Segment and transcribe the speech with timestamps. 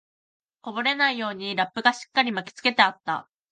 [0.61, 3.29] こぼれないようにラップがしっかり巻きつけてあった